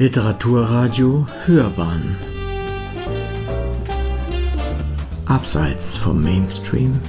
Literaturradio 0.00 1.26
Hörbahn 1.44 2.16
Abseits 5.26 5.96
vom 5.96 6.22
Mainstream 6.22 7.00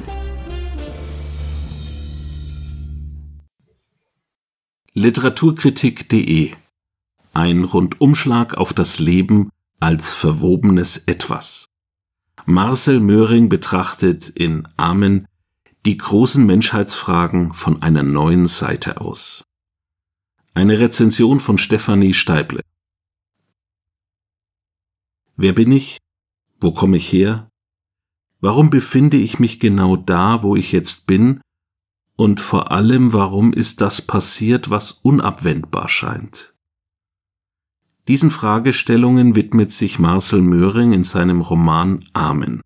Literaturkritik.de 4.95 6.53
Ein 7.33 7.63
Rundumschlag 7.63 8.55
auf 8.55 8.73
das 8.73 8.97
Leben 8.97 9.51
als 9.79 10.15
verwobenes 10.15 10.97
Etwas. 11.05 11.67
Marcel 12.45 12.99
Möhring 13.01 13.49
betrachtet 13.49 14.29
in 14.29 14.67
Amen 14.77 15.27
die 15.85 15.97
großen 15.97 16.43
Menschheitsfragen 16.43 17.53
von 17.53 17.83
einer 17.83 18.01
neuen 18.01 18.47
Seite 18.47 18.99
aus. 18.99 19.43
Eine 20.55 20.79
Rezension 20.79 21.39
von 21.39 21.59
Stefanie 21.59 22.15
Steible. 22.15 22.61
Wer 25.41 25.53
bin 25.53 25.71
ich? 25.71 25.99
Wo 26.59 26.73
komme 26.73 26.97
ich 26.97 27.13
her? 27.13 27.49
Warum 28.41 28.69
befinde 28.69 29.15
ich 29.15 29.39
mich 29.39 29.61
genau 29.61 29.95
da, 29.95 30.43
wo 30.43 30.57
ich 30.57 30.73
jetzt 30.73 31.07
bin? 31.07 31.39
Und 32.17 32.41
vor 32.41 32.73
allem, 32.73 33.13
warum 33.13 33.53
ist 33.53 33.79
das 33.79 34.01
passiert, 34.01 34.69
was 34.69 34.91
unabwendbar 34.91 35.87
scheint? 35.87 36.53
Diesen 38.09 38.31
Fragestellungen 38.31 39.37
widmet 39.37 39.71
sich 39.71 39.97
Marcel 39.97 40.41
Möhring 40.41 40.91
in 40.91 41.05
seinem 41.05 41.39
Roman 41.39 42.03
Amen. 42.11 42.59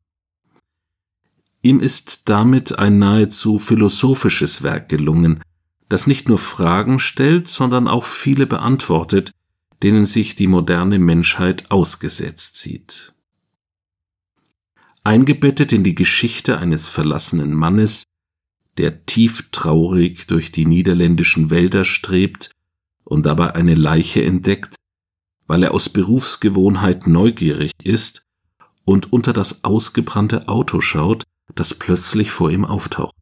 Ihm 1.61 1.79
ist 1.79 2.27
damit 2.27 2.79
ein 2.79 2.97
nahezu 2.97 3.59
philosophisches 3.59 4.63
Werk 4.63 4.89
gelungen, 4.89 5.43
das 5.89 6.07
nicht 6.07 6.27
nur 6.27 6.39
Fragen 6.39 6.97
stellt, 6.97 7.47
sondern 7.47 7.87
auch 7.87 8.03
viele 8.03 8.47
beantwortet, 8.47 9.31
denen 9.83 10.05
sich 10.05 10.35
die 10.35 10.47
moderne 10.47 10.97
Menschheit 10.97 11.69
ausgesetzt 11.69 12.55
sieht. 12.55 13.13
Eingebettet 15.03 15.73
in 15.73 15.83
die 15.83 15.95
Geschichte 15.95 16.57
eines 16.57 16.87
verlassenen 16.87 17.53
Mannes, 17.53 18.03
der 18.77 19.05
tief 19.05 19.49
traurig 19.51 20.27
durch 20.27 20.51
die 20.51 20.65
niederländischen 20.65 21.49
Wälder 21.49 21.83
strebt 21.83 22.51
und 23.03 23.25
dabei 23.25 23.53
eine 23.55 23.75
Leiche 23.75 24.23
entdeckt, 24.23 24.75
weil 25.47 25.63
er 25.63 25.73
aus 25.73 25.89
Berufsgewohnheit 25.89 27.05
neugierig 27.05 27.71
ist 27.83 28.23
und 28.85 29.11
unter 29.11 29.33
das 29.33 29.65
ausgebrannte 29.65 30.47
Auto 30.47 30.79
schaut, 30.79 31.23
das 31.55 31.73
plötzlich 31.73 32.31
vor 32.31 32.49
ihm 32.49 32.63
auftaucht. 32.63 33.13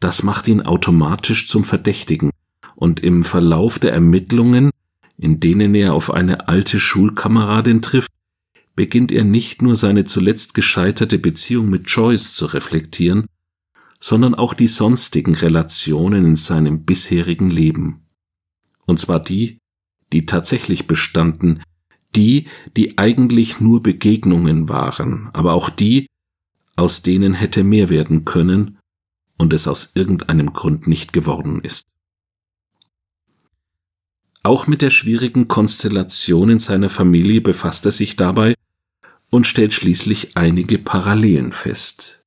Das 0.00 0.24
macht 0.24 0.48
ihn 0.48 0.60
automatisch 0.60 1.46
zum 1.46 1.62
Verdächtigen, 1.62 2.30
und 2.74 3.00
im 3.00 3.22
Verlauf 3.22 3.78
der 3.78 3.92
Ermittlungen 3.92 4.70
in 5.18 5.40
denen 5.40 5.74
er 5.74 5.94
auf 5.94 6.12
eine 6.12 6.48
alte 6.48 6.80
Schulkameradin 6.80 7.82
trifft, 7.82 8.10
beginnt 8.76 9.12
er 9.12 9.24
nicht 9.24 9.62
nur 9.62 9.76
seine 9.76 10.04
zuletzt 10.04 10.54
gescheiterte 10.54 11.18
Beziehung 11.18 11.70
mit 11.70 11.88
Joyce 11.88 12.34
zu 12.34 12.46
reflektieren, 12.46 13.26
sondern 14.00 14.34
auch 14.34 14.54
die 14.54 14.66
sonstigen 14.66 15.34
Relationen 15.34 16.24
in 16.24 16.36
seinem 16.36 16.84
bisherigen 16.84 17.50
Leben. 17.50 18.06
Und 18.86 19.00
zwar 19.00 19.20
die, 19.20 19.58
die 20.12 20.26
tatsächlich 20.26 20.86
bestanden, 20.86 21.62
die, 22.14 22.46
die 22.76 22.98
eigentlich 22.98 23.60
nur 23.60 23.82
Begegnungen 23.82 24.68
waren, 24.68 25.30
aber 25.32 25.54
auch 25.54 25.70
die, 25.70 26.06
aus 26.76 27.02
denen 27.02 27.34
hätte 27.34 27.64
mehr 27.64 27.88
werden 27.88 28.24
können 28.24 28.78
und 29.38 29.52
es 29.52 29.66
aus 29.66 29.92
irgendeinem 29.94 30.52
Grund 30.52 30.86
nicht 30.86 31.12
geworden 31.12 31.60
ist. 31.62 31.84
Auch 34.44 34.66
mit 34.66 34.82
der 34.82 34.90
schwierigen 34.90 35.48
Konstellation 35.48 36.50
in 36.50 36.58
seiner 36.58 36.90
Familie 36.90 37.40
befasst 37.40 37.86
er 37.86 37.92
sich 37.92 38.14
dabei 38.16 38.54
und 39.30 39.46
stellt 39.46 39.72
schließlich 39.72 40.36
einige 40.36 40.76
Parallelen 40.76 41.50
fest. 41.50 42.22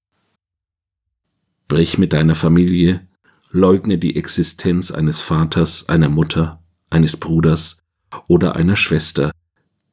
Brich 1.67 1.99
mit 1.99 2.13
deiner 2.13 2.33
Familie, 2.33 3.07
leugne 3.51 3.99
die 3.99 4.15
Existenz 4.15 4.89
eines 4.89 5.19
Vaters, 5.19 5.89
einer 5.89 6.09
Mutter, 6.09 6.63
eines 6.89 7.17
Bruders 7.17 7.83
oder 8.27 8.55
einer 8.55 8.75
Schwester, 8.75 9.31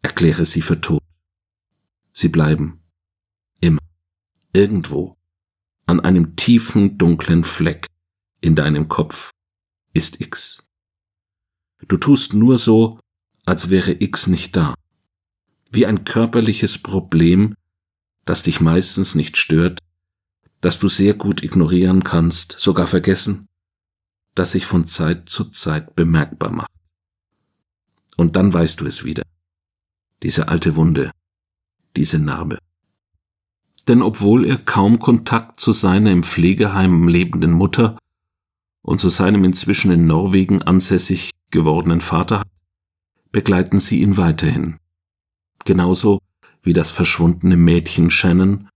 erkläre 0.00 0.46
sie 0.46 0.62
für 0.62 0.80
tot. 0.80 1.02
Sie 2.14 2.28
bleiben. 2.28 2.80
Immer. 3.60 3.82
Irgendwo. 4.54 5.14
An 5.84 6.00
einem 6.00 6.36
tiefen, 6.36 6.96
dunklen 6.96 7.44
Fleck 7.44 7.86
in 8.40 8.54
deinem 8.54 8.88
Kopf 8.88 9.30
ist 9.92 10.22
X. 10.22 10.63
Du 11.88 11.96
tust 11.96 12.34
nur 12.34 12.58
so, 12.58 12.98
als 13.44 13.70
wäre 13.70 13.96
X 14.00 14.26
nicht 14.26 14.56
da. 14.56 14.74
Wie 15.70 15.86
ein 15.86 16.04
körperliches 16.04 16.78
Problem, 16.78 17.54
das 18.24 18.42
dich 18.42 18.60
meistens 18.60 19.14
nicht 19.14 19.36
stört, 19.36 19.80
das 20.60 20.78
du 20.78 20.88
sehr 20.88 21.14
gut 21.14 21.42
ignorieren 21.42 22.04
kannst, 22.04 22.52
sogar 22.58 22.86
vergessen, 22.86 23.46
das 24.34 24.52
sich 24.52 24.64
von 24.64 24.86
Zeit 24.86 25.28
zu 25.28 25.44
Zeit 25.44 25.94
bemerkbar 25.94 26.52
macht. 26.52 26.70
Und 28.16 28.36
dann 28.36 28.52
weißt 28.52 28.80
du 28.80 28.86
es 28.86 29.04
wieder. 29.04 29.22
Diese 30.22 30.48
alte 30.48 30.76
Wunde, 30.76 31.10
diese 31.96 32.18
Narbe. 32.18 32.58
Denn 33.88 34.00
obwohl 34.00 34.46
er 34.46 34.56
kaum 34.56 34.98
Kontakt 34.98 35.60
zu 35.60 35.72
seiner 35.72 36.10
im 36.10 36.22
Pflegeheim 36.22 37.08
lebenden 37.08 37.52
Mutter 37.52 37.98
und 38.80 39.00
zu 39.00 39.10
seinem 39.10 39.44
inzwischen 39.44 39.90
in 39.90 40.06
Norwegen 40.06 40.62
ansässig 40.62 41.30
gewordenen 41.54 42.00
Vater 42.02 42.40
hat, 42.40 42.48
begleiten 43.32 43.78
sie 43.78 44.02
ihn 44.02 44.16
weiterhin. 44.16 44.76
Genauso 45.64 46.18
wie 46.62 46.72
das 46.72 46.90
verschwundene 46.90 47.56
Mädchen 47.56 48.10
Shannon, 48.10 48.68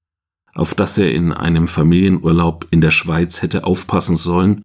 auf 0.54 0.74
das 0.74 0.96
er 0.96 1.12
in 1.12 1.32
einem 1.32 1.68
Familienurlaub 1.68 2.66
in 2.70 2.80
der 2.80 2.90
Schweiz 2.90 3.42
hätte 3.42 3.64
aufpassen 3.64 4.16
sollen 4.16 4.62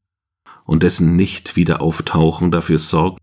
und 0.63 0.84
dessen 0.84 1.16
nicht 1.16 1.56
wieder 1.56 1.81
auftauchen 1.81 2.51
dafür 2.51 2.79
sorgt, 2.79 3.19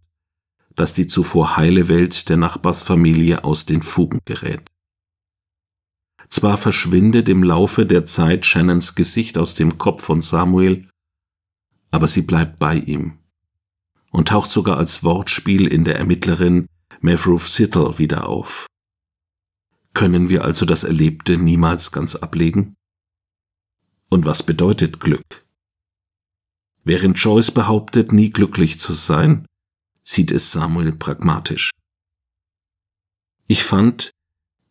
dass 0.75 0.93
die 0.93 1.07
zuvor 1.07 1.57
heile 1.57 1.89
Welt 1.89 2.29
der 2.29 2.37
Nachbarsfamilie 2.37 3.45
aus 3.45 3.67
den 3.67 3.83
Fugen 3.83 4.21
gerät. 4.25 4.63
Zwar 6.29 6.59
verschwindet 6.59 7.29
im 7.29 7.43
Laufe 7.43 7.87
der 7.87 8.05
Zeit 8.05 8.45
Shannons 8.45 8.95
Gesicht 8.95 9.39
aus 9.39 9.55
dem 9.55 9.79
Kopf 9.79 10.03
von 10.03 10.21
Samuel, 10.21 10.89
aber 11.91 12.07
sie 12.07 12.23
bleibt 12.23 12.59
bei 12.59 12.77
ihm 12.77 13.20
und 14.11 14.29
taucht 14.29 14.51
sogar 14.51 14.77
als 14.77 15.03
Wortspiel 15.03 15.67
in 15.67 15.85
der 15.85 15.97
Ermittlerin 15.99 16.67
Mavrouf 17.01 17.49
Sittle 17.49 17.99
wieder 17.99 18.29
auf. 18.29 18.67
Können 19.95 20.29
wir 20.29 20.45
also 20.45 20.67
das 20.67 20.85
Erlebte 20.85 21.37
niemals 21.37 21.93
ganz 21.93 22.15
ablegen? 22.15 22.75
Und 24.09 24.25
was 24.25 24.43
bedeutet 24.43 25.01
Glück? 25.01 25.45
Während 26.85 27.19
Joyce 27.19 27.51
behauptet, 27.51 28.13
nie 28.13 28.31
glücklich 28.31 28.81
zu 28.81 28.95
sein, 28.95 29.47
sieht 30.03 30.31
es 30.31 30.53
Samuel 30.53 30.93
pragmatisch. 30.93 31.71
Ich 33.47 33.65
fand, 33.65 34.11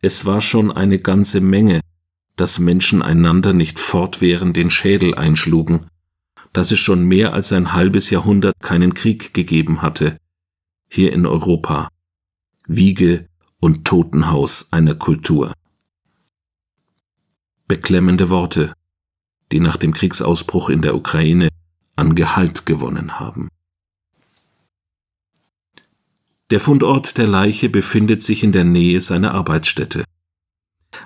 es 0.02 0.24
war 0.24 0.40
schon 0.40 0.72
eine 0.72 0.98
ganze 0.98 1.40
Menge, 1.40 1.80
dass 2.36 2.58
Menschen 2.58 3.02
einander 3.02 3.52
nicht 3.52 3.78
fortwährend 3.78 4.56
den 4.56 4.70
Schädel 4.70 5.14
einschlugen 5.14 5.89
dass 6.52 6.72
es 6.72 6.78
schon 6.78 7.04
mehr 7.04 7.32
als 7.32 7.52
ein 7.52 7.72
halbes 7.72 8.10
Jahrhundert 8.10 8.54
keinen 8.60 8.94
Krieg 8.94 9.34
gegeben 9.34 9.82
hatte, 9.82 10.18
hier 10.88 11.12
in 11.12 11.26
Europa, 11.26 11.88
Wiege 12.66 13.28
und 13.60 13.84
Totenhaus 13.84 14.72
einer 14.72 14.94
Kultur. 14.94 15.52
Beklemmende 17.68 18.30
Worte, 18.30 18.72
die 19.52 19.60
nach 19.60 19.76
dem 19.76 19.92
Kriegsausbruch 19.92 20.70
in 20.70 20.82
der 20.82 20.96
Ukraine 20.96 21.48
an 21.94 22.14
Gehalt 22.14 22.66
gewonnen 22.66 23.20
haben. 23.20 23.48
Der 26.50 26.58
Fundort 26.58 27.16
der 27.16 27.28
Leiche 27.28 27.68
befindet 27.68 28.24
sich 28.24 28.42
in 28.42 28.50
der 28.50 28.64
Nähe 28.64 29.00
seiner 29.00 29.34
Arbeitsstätte. 29.34 30.04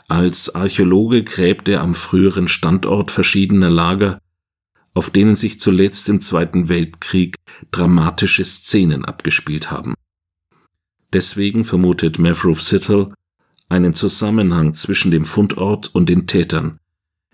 Als 0.08 0.54
Archäologe 0.54 1.22
gräbt 1.22 1.68
er 1.68 1.82
am 1.82 1.92
früheren 1.92 2.48
Standort 2.48 3.10
verschiedener 3.10 3.68
Lager 3.68 4.20
auf 4.94 5.10
denen 5.10 5.36
sich 5.36 5.58
zuletzt 5.58 6.08
im 6.08 6.20
Zweiten 6.20 6.68
Weltkrieg 6.68 7.36
dramatische 7.70 8.44
Szenen 8.44 9.04
abgespielt 9.04 9.70
haben. 9.70 9.94
Deswegen 11.12 11.64
vermutet 11.64 12.18
Mavrouf 12.18 12.62
Sittle 12.62 13.12
einen 13.68 13.92
Zusammenhang 13.92 14.74
zwischen 14.74 15.10
dem 15.10 15.24
Fundort 15.24 15.94
und 15.94 16.08
den 16.08 16.26
Tätern, 16.26 16.78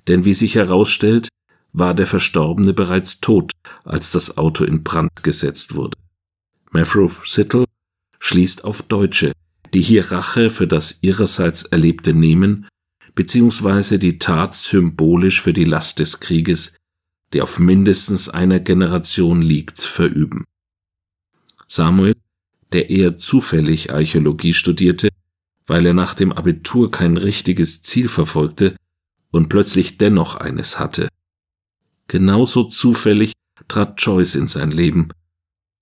denn 0.09 0.25
wie 0.25 0.35
sich 0.35 0.55
herausstellt, 0.55 1.29
war 1.73 1.95
der 1.95 2.07
Verstorbene 2.07 2.73
bereits 2.73 3.21
tot, 3.21 3.53
als 3.85 4.11
das 4.11 4.39
Auto 4.39 4.65
in 4.65 4.83
Brand 4.83 5.23
gesetzt 5.23 5.75
wurde. 5.75 5.97
Mavrouf 6.73 7.27
Sittle 7.27 7.65
schließt 8.19 8.65
auf 8.65 8.83
Deutsche, 8.83 9.33
die 9.73 9.81
hier 9.81 10.11
Rache 10.11 10.51
für 10.51 10.67
das 10.67 11.03
ihrerseits 11.03 11.63
Erlebte 11.65 12.13
nehmen, 12.13 12.67
beziehungsweise 13.15 13.99
die 13.99 14.19
Tat 14.19 14.55
symbolisch 14.55 15.41
für 15.43 15.53
die 15.53 15.65
Last 15.65 16.01
des 16.01 16.21
Krieges 16.21 16.77
die 17.33 17.43
auf 17.43 17.59
mindestens 17.59 18.29
einer 18.29 18.61
Generation 18.61 19.43
liegt, 19.43 19.81
verüben. 19.81 20.45
Samuel, 21.69 22.17
der 22.73 22.91
eher 22.91 23.17
zufällig 23.17 23.93
Archäologie 23.93 24.53
studierte, 24.53 25.09
weil 25.67 25.87
er 25.87 25.95
nach 25.95 26.15
dem 26.15 26.33
Abitur 26.33 26.91
kein 26.91 27.17
richtiges 27.17 27.83
Ziel 27.83 28.09
verfolgte 28.09 28.77
und 29.31 29.49
plötzlich 29.49 29.99
dennoch 29.99 30.37
eines 30.37 30.79
hatte. 30.79 31.09
Genauso 32.09 32.65
zufällig 32.65 33.33
trat 33.69 34.03
Joyce 34.03 34.35
in 34.35 34.49
sein 34.49 34.73
Leben, 34.73 35.09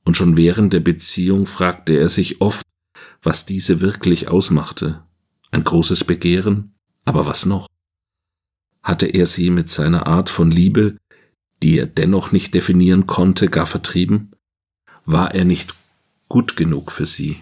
und 0.04 0.16
schon 0.16 0.36
während 0.36 0.72
der 0.72 0.80
Beziehung 0.80 1.46
fragte 1.46 1.94
er 1.94 2.08
sich 2.08 2.40
oft, 2.40 2.64
was 3.22 3.46
diese 3.46 3.80
wirklich 3.80 4.28
ausmachte. 4.28 5.02
Ein 5.50 5.64
großes 5.64 6.04
Begehren, 6.04 6.74
aber 7.04 7.26
was 7.26 7.46
noch? 7.46 7.66
Hatte 8.82 9.06
er 9.06 9.26
sie 9.26 9.50
mit 9.50 9.70
seiner 9.70 10.06
Art 10.06 10.30
von 10.30 10.50
Liebe, 10.50 10.96
die 11.62 11.78
er 11.78 11.86
dennoch 11.86 12.32
nicht 12.32 12.54
definieren 12.54 13.06
konnte, 13.06 13.48
gar 13.48 13.66
vertrieben? 13.66 14.32
War 15.04 15.34
er 15.34 15.44
nicht 15.44 15.74
gut 16.28 16.56
genug 16.56 16.92
für 16.92 17.06
sie? 17.06 17.36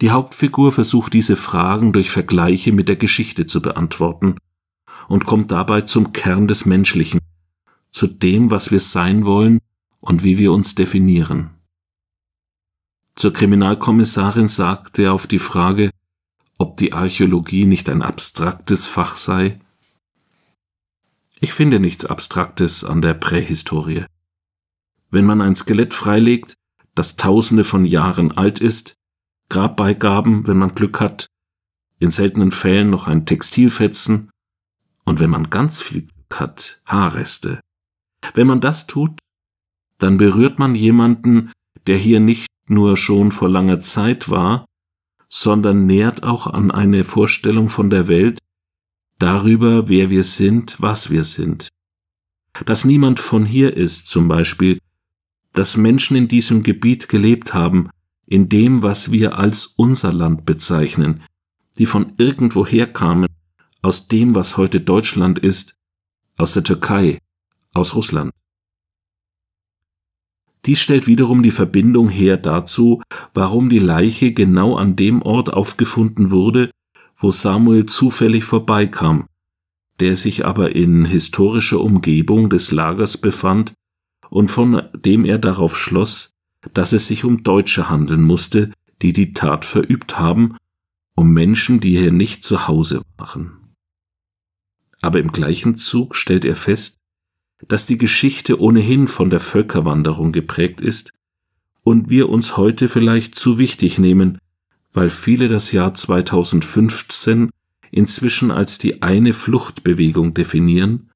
Die 0.00 0.10
Hauptfigur 0.10 0.70
versucht 0.70 1.12
diese 1.12 1.36
Fragen 1.36 1.92
durch 1.92 2.10
Vergleiche 2.10 2.72
mit 2.72 2.88
der 2.88 2.96
Geschichte 2.96 3.46
zu 3.46 3.60
beantworten 3.60 4.36
und 5.08 5.24
kommt 5.24 5.50
dabei 5.50 5.80
zum 5.82 6.12
Kern 6.12 6.46
des 6.46 6.66
Menschlichen, 6.66 7.20
zu 7.90 8.06
dem, 8.06 8.50
was 8.50 8.70
wir 8.70 8.80
sein 8.80 9.26
wollen 9.26 9.58
und 10.00 10.22
wie 10.22 10.38
wir 10.38 10.52
uns 10.52 10.74
definieren. 10.74 11.50
Zur 13.16 13.32
Kriminalkommissarin 13.32 14.46
sagte 14.46 15.02
er 15.04 15.12
auf 15.14 15.26
die 15.26 15.40
Frage, 15.40 15.90
ob 16.58 16.76
die 16.76 16.92
Archäologie 16.92 17.66
nicht 17.66 17.88
ein 17.88 18.02
abstraktes 18.02 18.84
Fach 18.84 19.16
sei. 19.16 19.58
Ich 21.40 21.52
finde 21.52 21.78
nichts 21.78 22.04
Abstraktes 22.04 22.84
an 22.84 23.00
der 23.00 23.14
Prähistorie. 23.14 24.04
Wenn 25.10 25.24
man 25.24 25.40
ein 25.40 25.54
Skelett 25.54 25.94
freilegt, 25.94 26.54
das 26.94 27.16
tausende 27.16 27.62
von 27.62 27.84
Jahren 27.84 28.32
alt 28.32 28.58
ist, 28.58 28.94
Grabbeigaben, 29.48 30.46
wenn 30.46 30.58
man 30.58 30.74
Glück 30.74 31.00
hat, 31.00 31.28
in 32.00 32.10
seltenen 32.10 32.50
Fällen 32.50 32.90
noch 32.90 33.06
ein 33.06 33.24
Textilfetzen 33.24 34.30
und 35.04 35.20
wenn 35.20 35.30
man 35.30 35.48
ganz 35.48 35.80
viel 35.80 36.02
Glück 36.02 36.40
hat, 36.40 36.82
Haarreste. 36.86 37.60
Wenn 38.34 38.46
man 38.46 38.60
das 38.60 38.86
tut, 38.86 39.18
dann 39.98 40.16
berührt 40.16 40.58
man 40.58 40.74
jemanden, 40.74 41.52
der 41.86 41.96
hier 41.96 42.20
nicht 42.20 42.48
nur 42.66 42.96
schon 42.96 43.30
vor 43.30 43.48
langer 43.48 43.80
Zeit 43.80 44.28
war, 44.28 44.66
sondern 45.28 45.86
nährt 45.86 46.22
auch 46.24 46.46
an 46.46 46.70
eine 46.70 47.04
Vorstellung 47.04 47.68
von 47.68 47.90
der 47.90 48.08
Welt, 48.08 48.38
darüber, 49.18 49.88
wer 49.88 50.10
wir 50.10 50.24
sind, 50.24 50.76
was 50.80 51.10
wir 51.10 51.24
sind. 51.24 51.68
Dass 52.64 52.84
niemand 52.84 53.20
von 53.20 53.44
hier 53.44 53.76
ist 53.76 54.08
zum 54.08 54.28
Beispiel, 54.28 54.78
dass 55.52 55.76
Menschen 55.76 56.16
in 56.16 56.28
diesem 56.28 56.62
Gebiet 56.62 57.08
gelebt 57.08 57.54
haben, 57.54 57.90
in 58.26 58.48
dem, 58.48 58.82
was 58.82 59.10
wir 59.10 59.38
als 59.38 59.66
unser 59.66 60.12
Land 60.12 60.44
bezeichnen, 60.44 61.22
die 61.78 61.86
von 61.86 62.12
irgendwoher 62.18 62.86
kamen, 62.86 63.28
aus 63.82 64.08
dem, 64.08 64.34
was 64.34 64.56
heute 64.56 64.80
Deutschland 64.80 65.38
ist, 65.38 65.74
aus 66.36 66.52
der 66.54 66.64
Türkei, 66.64 67.18
aus 67.72 67.94
Russland. 67.94 68.32
Dies 70.66 70.80
stellt 70.80 71.06
wiederum 71.06 71.42
die 71.42 71.52
Verbindung 71.52 72.08
her 72.08 72.36
dazu, 72.36 73.02
warum 73.32 73.70
die 73.70 73.78
Leiche 73.78 74.32
genau 74.32 74.76
an 74.76 74.96
dem 74.96 75.22
Ort 75.22 75.52
aufgefunden 75.52 76.30
wurde, 76.30 76.70
wo 77.18 77.30
Samuel 77.30 77.86
zufällig 77.86 78.44
vorbeikam, 78.44 79.26
der 80.00 80.16
sich 80.16 80.46
aber 80.46 80.74
in 80.74 81.04
historischer 81.04 81.80
Umgebung 81.80 82.48
des 82.48 82.70
Lagers 82.70 83.18
befand 83.18 83.74
und 84.30 84.50
von 84.50 84.82
dem 84.94 85.24
er 85.24 85.38
darauf 85.38 85.76
schloss, 85.76 86.30
dass 86.74 86.92
es 86.92 87.08
sich 87.08 87.24
um 87.24 87.42
Deutsche 87.42 87.90
handeln 87.90 88.22
musste, 88.22 88.72
die 89.02 89.12
die 89.12 89.32
Tat 89.32 89.64
verübt 89.64 90.18
haben, 90.18 90.56
um 91.14 91.32
Menschen, 91.32 91.80
die 91.80 91.98
hier 91.98 92.12
nicht 92.12 92.44
zu 92.44 92.68
Hause 92.68 93.02
waren. 93.16 93.74
Aber 95.00 95.18
im 95.18 95.32
gleichen 95.32 95.76
Zug 95.76 96.14
stellt 96.14 96.44
er 96.44 96.56
fest, 96.56 96.98
dass 97.66 97.86
die 97.86 97.98
Geschichte 97.98 98.60
ohnehin 98.60 99.08
von 99.08 99.30
der 99.30 99.40
Völkerwanderung 99.40 100.30
geprägt 100.30 100.80
ist 100.80 101.12
und 101.82 102.10
wir 102.10 102.28
uns 102.28 102.56
heute 102.56 102.88
vielleicht 102.88 103.34
zu 103.34 103.58
wichtig 103.58 103.98
nehmen, 103.98 104.38
weil 104.92 105.10
viele 105.10 105.48
das 105.48 105.72
Jahr 105.72 105.94
2015 105.94 107.50
inzwischen 107.90 108.50
als 108.50 108.78
die 108.78 109.02
eine 109.02 109.32
Fluchtbewegung 109.32 110.34
definieren, 110.34 111.10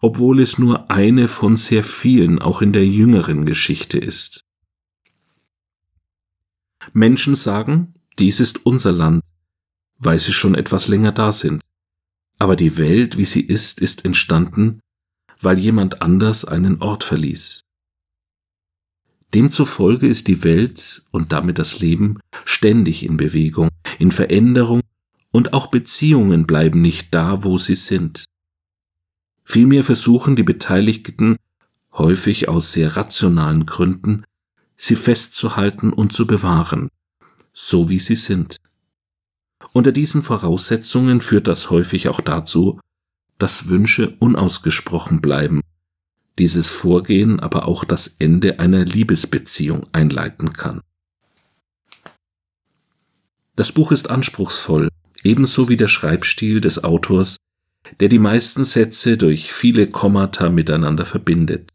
obwohl 0.00 0.40
es 0.40 0.58
nur 0.58 0.90
eine 0.90 1.28
von 1.28 1.56
sehr 1.56 1.82
vielen 1.82 2.38
auch 2.38 2.62
in 2.62 2.72
der 2.72 2.86
jüngeren 2.86 3.46
Geschichte 3.46 3.98
ist. 3.98 4.44
Menschen 6.92 7.34
sagen, 7.34 7.94
dies 8.18 8.40
ist 8.40 8.66
unser 8.66 8.92
Land, 8.92 9.22
weil 9.98 10.18
sie 10.18 10.32
schon 10.32 10.54
etwas 10.54 10.88
länger 10.88 11.12
da 11.12 11.32
sind. 11.32 11.62
Aber 12.38 12.56
die 12.56 12.76
Welt, 12.76 13.16
wie 13.18 13.24
sie 13.24 13.40
ist, 13.40 13.80
ist 13.80 14.04
entstanden, 14.04 14.80
weil 15.40 15.58
jemand 15.58 16.02
anders 16.02 16.44
einen 16.44 16.80
Ort 16.80 17.04
verließ. 17.04 17.62
Demzufolge 19.34 20.06
ist 20.06 20.28
die 20.28 20.44
Welt 20.44 21.02
und 21.10 21.32
damit 21.32 21.58
das 21.58 21.80
Leben 21.80 22.18
ständig 22.44 23.04
in 23.04 23.16
Bewegung, 23.16 23.70
in 23.98 24.10
Veränderung 24.10 24.82
und 25.30 25.54
auch 25.54 25.68
Beziehungen 25.68 26.46
bleiben 26.46 26.82
nicht 26.82 27.14
da, 27.14 27.42
wo 27.42 27.56
sie 27.56 27.76
sind. 27.76 28.26
Vielmehr 29.44 29.84
versuchen 29.84 30.36
die 30.36 30.42
Beteiligten, 30.42 31.36
häufig 31.94 32.48
aus 32.48 32.72
sehr 32.72 32.96
rationalen 32.96 33.66
Gründen, 33.66 34.24
sie 34.76 34.96
festzuhalten 34.96 35.92
und 35.92 36.12
zu 36.12 36.26
bewahren, 36.26 36.88
so 37.52 37.88
wie 37.88 37.98
sie 37.98 38.16
sind. 38.16 38.56
Unter 39.72 39.92
diesen 39.92 40.22
Voraussetzungen 40.22 41.20
führt 41.20 41.48
das 41.48 41.70
häufig 41.70 42.08
auch 42.08 42.20
dazu, 42.20 42.80
dass 43.38 43.68
Wünsche 43.68 44.16
unausgesprochen 44.18 45.20
bleiben, 45.20 45.62
dieses 46.42 46.72
Vorgehen 46.72 47.38
aber 47.38 47.68
auch 47.68 47.84
das 47.84 48.16
Ende 48.18 48.58
einer 48.58 48.84
Liebesbeziehung 48.84 49.86
einleiten 49.92 50.52
kann. 50.52 50.80
Das 53.54 53.70
Buch 53.70 53.92
ist 53.92 54.10
anspruchsvoll, 54.10 54.88
ebenso 55.22 55.68
wie 55.68 55.76
der 55.76 55.86
Schreibstil 55.86 56.60
des 56.60 56.82
Autors, 56.82 57.36
der 58.00 58.08
die 58.08 58.18
meisten 58.18 58.64
Sätze 58.64 59.16
durch 59.16 59.52
viele 59.52 59.86
Kommata 59.86 60.50
miteinander 60.50 61.04
verbindet. 61.04 61.70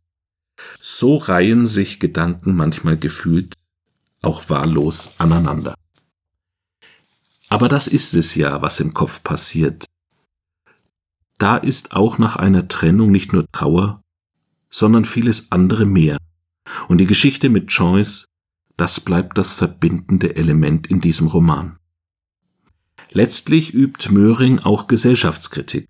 So 0.82 1.16
reihen 1.16 1.66
sich 1.66 2.02
Gedanken 2.02 2.54
manchmal 2.54 2.98
gefühlt 2.98 3.54
auch 4.22 4.50
wahllos 4.50 5.14
aneinander. 5.18 5.76
Aber 7.48 7.70
das 7.70 7.88
ist 7.88 8.14
es 8.16 8.36
ja, 8.36 8.62
was 8.62 8.82
im 8.82 8.94
Kopf 8.94 9.24
passiert, 9.24 9.86
da 11.38 11.56
ist 11.56 11.94
auch 11.94 12.18
nach 12.18 12.36
einer 12.36 12.68
Trennung 12.68 13.12
nicht 13.12 13.32
nur 13.32 13.46
Trauer, 13.54 14.02
sondern 14.70 15.06
vieles 15.06 15.52
andere 15.52 15.86
mehr. 15.86 16.18
Und 16.88 17.00
die 17.00 17.08
Geschichte 17.08 17.50
mit 17.50 17.72
Joyce, 17.72 18.26
das 18.76 19.00
bleibt 19.00 19.38
das 19.38 19.54
verbindende 19.54 20.36
Element 20.36 20.88
in 20.88 21.02
diesem 21.02 21.28
Roman. 21.28 21.78
Letztlich 23.12 23.74
übt 23.74 24.12
Möhring 24.12 24.60
auch 24.60 24.88
Gesellschaftskritik. 24.88 25.88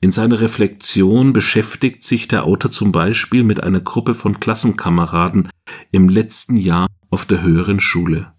In 0.00 0.10
seiner 0.10 0.40
Reflexion 0.40 1.32
beschäftigt 1.32 2.02
sich 2.02 2.26
der 2.26 2.44
Autor 2.44 2.72
zum 2.72 2.90
Beispiel 2.90 3.44
mit 3.44 3.62
einer 3.62 3.80
Gruppe 3.80 4.14
von 4.14 4.40
Klassenkameraden 4.40 5.48
im 5.92 6.08
letzten 6.08 6.56
Jahr 6.56 6.88
auf 7.10 7.24
der 7.24 7.42
höheren 7.42 7.78
Schule. 7.78 8.32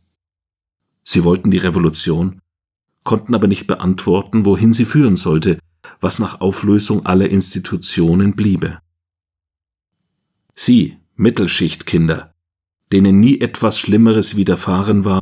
Sie 1.06 1.24
wollten 1.24 1.52
die 1.52 1.58
Revolution, 1.60 2.42
konnten 3.04 3.34
aber 3.34 3.48
nicht 3.48 3.68
beantworten, 3.68 4.46
wohin 4.46 4.74
sie 4.74 4.84
führen 4.84 5.16
sollte, 5.16 5.58
was 6.02 6.20
nach 6.20 6.42
Auflösung 6.42 7.06
aller 7.06 7.30
Institutionen 7.30 8.36
bliebe. 8.36 8.80
Sie, 10.56 10.98
Mittelschichtkinder, 11.16 12.34
denen 12.92 13.20
nie 13.20 13.42
etwas 13.42 13.80
Schlimmeres 13.80 14.36
widerfahren 14.36 15.06
war, 15.06 15.22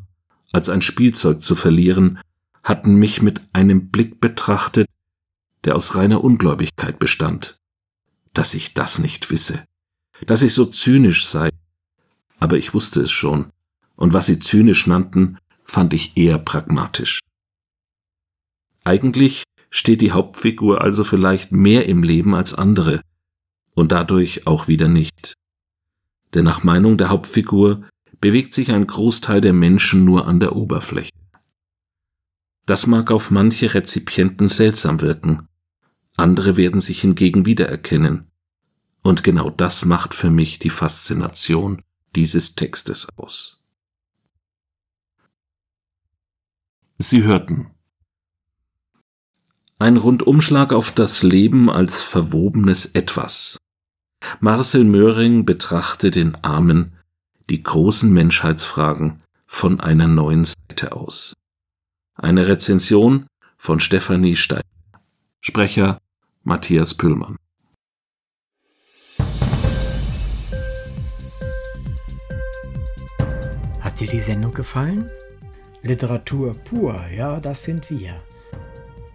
als 0.51 0.69
ein 0.69 0.81
Spielzeug 0.81 1.41
zu 1.41 1.55
verlieren, 1.55 2.19
hatten 2.63 2.95
mich 2.95 3.21
mit 3.21 3.41
einem 3.53 3.89
Blick 3.89 4.19
betrachtet, 4.19 4.87
der 5.63 5.75
aus 5.75 5.95
reiner 5.95 6.23
Ungläubigkeit 6.23 6.99
bestand, 6.99 7.57
dass 8.33 8.53
ich 8.53 8.73
das 8.73 8.99
nicht 8.99 9.31
wisse, 9.31 9.63
dass 10.25 10.41
ich 10.41 10.53
so 10.53 10.65
zynisch 10.65 11.25
sei, 11.25 11.49
aber 12.39 12.57
ich 12.57 12.73
wusste 12.73 13.01
es 13.01 13.11
schon, 13.11 13.51
und 13.95 14.13
was 14.13 14.25
sie 14.25 14.39
zynisch 14.39 14.87
nannten, 14.87 15.37
fand 15.63 15.93
ich 15.93 16.17
eher 16.17 16.37
pragmatisch. 16.39 17.19
Eigentlich 18.83 19.43
steht 19.69 20.01
die 20.01 20.11
Hauptfigur 20.11 20.81
also 20.81 21.03
vielleicht 21.03 21.51
mehr 21.51 21.87
im 21.87 22.03
Leben 22.03 22.35
als 22.35 22.53
andere 22.53 23.01
und 23.73 23.91
dadurch 23.91 24.47
auch 24.47 24.67
wieder 24.67 24.87
nicht. 24.87 25.33
Denn 26.33 26.45
nach 26.45 26.63
Meinung 26.63 26.97
der 26.97 27.09
Hauptfigur 27.09 27.83
bewegt 28.19 28.53
sich 28.53 28.71
ein 28.71 28.87
Großteil 28.87 29.41
der 29.41 29.53
Menschen 29.53 30.05
nur 30.05 30.27
an 30.27 30.39
der 30.39 30.55
Oberfläche. 30.55 31.11
Das 32.65 32.87
mag 32.87 33.11
auf 33.11 33.31
manche 33.31 33.73
Rezipienten 33.73 34.47
seltsam 34.47 35.01
wirken, 35.01 35.47
andere 36.15 36.57
werden 36.57 36.79
sich 36.79 37.01
hingegen 37.01 37.45
wiedererkennen, 37.45 38.31
und 39.01 39.23
genau 39.23 39.49
das 39.49 39.85
macht 39.85 40.13
für 40.13 40.29
mich 40.29 40.59
die 40.59 40.69
Faszination 40.69 41.81
dieses 42.15 42.55
Textes 42.55 43.07
aus. 43.17 43.63
Sie 46.99 47.23
hörten 47.23 47.71
ein 49.81 49.97
Rundumschlag 49.97 50.73
auf 50.73 50.91
das 50.91 51.23
Leben 51.23 51.69
als 51.69 52.03
verwobenes 52.03 52.85
Etwas. 52.85 53.57
Marcel 54.39 54.83
Möhring 54.83 55.43
betrachtet 55.43 56.15
den 56.15 56.35
Armen 56.43 56.93
die 57.49 57.63
großen 57.63 58.13
Menschheitsfragen 58.13 59.19
von 59.47 59.79
einer 59.79 60.07
neuen 60.07 60.45
Seite 60.45 60.91
aus. 60.91 61.33
Eine 62.15 62.47
Rezension 62.47 63.25
von 63.57 63.79
Stefanie 63.79 64.35
Stein. 64.35 64.61
Sprecher 65.41 65.97
Matthias 66.43 66.93
Püllmann. 66.93 67.35
Hat 73.79 73.99
dir 73.99 74.07
die 74.07 74.19
Sendung 74.19 74.53
gefallen? 74.53 75.09
Literatur 75.81 76.53
pur, 76.53 77.03
ja, 77.07 77.39
das 77.39 77.63
sind 77.63 77.89
wir. 77.89 78.21